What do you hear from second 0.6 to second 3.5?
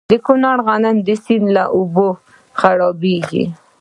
غنم د سیند له اوبو خړوبیږي.